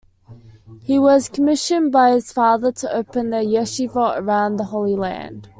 [0.81, 5.49] He was commissioned by his father to open yeshivot around the Holy Land.